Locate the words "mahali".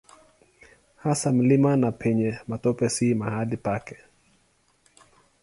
3.15-3.57